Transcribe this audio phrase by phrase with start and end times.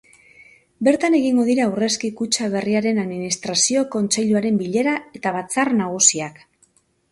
[0.85, 6.45] Bertan egingo dira aurrezki kutxa berriaren administrazio kontseiluaren bilera eta batzar nagusiak.